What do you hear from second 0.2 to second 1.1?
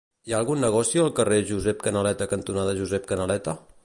Hi ha algun negoci